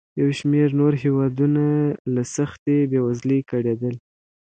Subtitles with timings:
[0.21, 1.63] یو شمېر نور هېوادونه
[2.13, 3.95] له سختې بېوزلۍ کړېدل.